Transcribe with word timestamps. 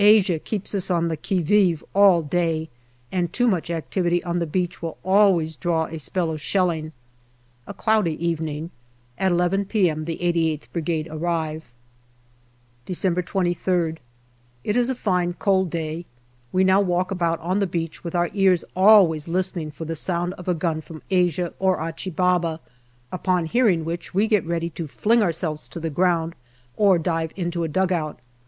Asia 0.00 0.40
keeps 0.40 0.74
us 0.74 0.90
on 0.90 1.06
the 1.06 1.16
qui 1.16 1.38
vive 1.40 1.84
all 1.94 2.20
day, 2.20 2.68
and 3.12 3.32
too 3.32 3.46
much 3.46 3.70
activity 3.70 4.20
on 4.24 4.40
the 4.40 4.44
beach 4.46 4.82
will 4.82 4.98
always 5.04 5.54
draw 5.54 5.84
a 5.84 5.96
spell 5.96 6.32
of 6.32 6.40
shelling. 6.40 6.90
A 7.68 7.72
cloudy 7.72 8.14
evening. 8.14 8.72
At 9.16 9.30
n 9.40 9.64
p.m. 9.66 10.04
the 10.04 10.16
88th 10.18 10.62
Brigade 10.72 11.06
arrive. 11.08 11.70
December 12.84 13.22
23rd. 13.22 13.98
It 14.64 14.74
is 14.76 14.90
a 14.90 14.94
fine, 14.96 15.34
cold 15.34 15.70
day. 15.70 16.04
We 16.50 16.64
now 16.64 16.80
walk 16.80 17.12
about 17.12 17.38
on 17.38 17.60
the 17.60 17.66
beach 17.68 18.02
with 18.02 18.16
our 18.16 18.28
ears 18.34 18.64
always 18.74 19.28
listening 19.28 19.70
for 19.70 19.84
the 19.84 19.94
sound 19.94 20.32
of 20.34 20.48
a 20.48 20.54
gun 20.54 20.80
from 20.80 21.00
Asia 21.12 21.52
or 21.60 21.80
Achi 21.80 22.10
Baba, 22.10 22.58
upon 23.12 23.46
hearing 23.46 23.84
which 23.84 24.12
we 24.12 24.26
get 24.26 24.44
ready 24.44 24.68
to 24.70 24.88
DECEMBER 24.88 25.02
305 25.02 25.02
fling 25.04 25.22
ourselves 25.22 25.68
to 25.68 25.78
the 25.78 25.90
ground 25.90 26.34
or 26.76 26.98
dive 26.98 27.30
into 27.36 27.62
a 27.62 27.68
dugout. 27.68 28.18